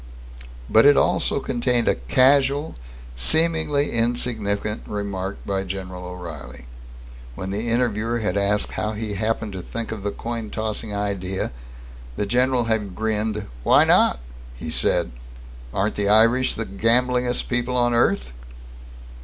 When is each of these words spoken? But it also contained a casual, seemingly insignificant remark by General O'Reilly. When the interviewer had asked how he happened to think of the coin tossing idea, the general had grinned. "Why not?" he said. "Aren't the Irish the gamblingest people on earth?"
But 0.67 0.87
it 0.87 0.97
also 0.97 1.39
contained 1.39 1.87
a 1.87 1.93
casual, 1.93 2.73
seemingly 3.15 3.91
insignificant 3.91 4.81
remark 4.87 5.37
by 5.45 5.63
General 5.63 6.05
O'Reilly. 6.05 6.65
When 7.35 7.51
the 7.51 7.67
interviewer 7.67 8.17
had 8.17 8.35
asked 8.35 8.71
how 8.71 8.93
he 8.93 9.13
happened 9.13 9.53
to 9.53 9.61
think 9.61 9.91
of 9.91 10.01
the 10.01 10.09
coin 10.09 10.49
tossing 10.49 10.91
idea, 10.91 11.51
the 12.15 12.25
general 12.25 12.63
had 12.63 12.95
grinned. 12.95 13.45
"Why 13.61 13.83
not?" 13.83 14.19
he 14.55 14.71
said. 14.71 15.11
"Aren't 15.71 15.93
the 15.93 16.09
Irish 16.09 16.55
the 16.55 16.65
gamblingest 16.65 17.47
people 17.47 17.77
on 17.77 17.93
earth?" 17.93 18.31